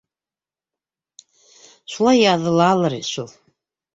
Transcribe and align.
—Шулай 1.95 2.19
яҙылалар 2.21 2.95
шул. 3.13 3.29